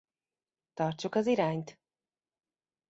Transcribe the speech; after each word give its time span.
Tartsuk 0.73 1.15
az 1.15 1.27
irányt? 1.27 1.79